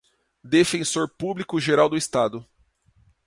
defensor 0.43 1.07
público-geral 1.07 1.87
do 1.87 1.95
Estado 1.95 2.43